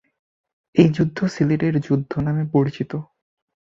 [0.75, 2.91] এই যুদ্ধ সিলেটের যুদ্ধ নামে পরিচিত।